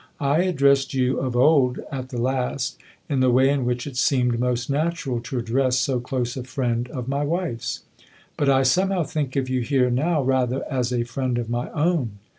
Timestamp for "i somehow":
8.49-9.03